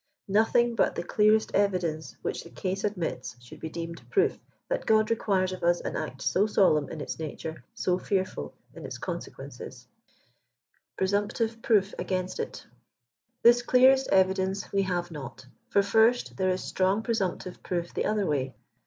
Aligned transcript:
Nothing 0.27 0.73
but 0.73 0.95
the 0.95 1.03
clear 1.03 1.35
est 1.35 1.53
evidence 1.53 2.15
which 2.23 2.43
the 2.43 2.49
case 2.49 2.83
admits, 2.83 3.35
should 3.39 3.59
be 3.59 3.69
deemed 3.69 4.01
proof 4.09 4.39
that 4.67 4.87
God 4.87 5.11
requires 5.11 5.51
of 5.51 5.61
us 5.63 5.79
an 5.81 5.95
act 5.95 6.23
so 6.23 6.47
solemn 6.47 6.89
in 6.89 7.01
its 7.01 7.19
nature, 7.19 7.63
so 7.75 7.99
fear 7.99 8.25
fill 8.25 8.55
in 8.73 8.83
its 8.83 8.97
consequences, 8.97 9.85
11 10.97 11.13
123 11.37 11.59
PRE8UMPTITE 11.61 11.61
PROOF 11.61 11.93
AGAINST 11.99 12.39
IT. 12.39 12.65
This 13.43 13.61
clearest 13.61 14.07
evidence 14.11 14.71
we 14.71 14.81
have 14.81 15.11
not. 15.11 15.45
For 15.69 15.83
first, 15.83 16.35
there 16.35 16.49
is 16.49 16.63
strong 16.63 17.03
presumptive 17.03 17.61
proof 17.61 17.93
the 17.93 18.05
other 18.05 18.25
way. 18.25 18.55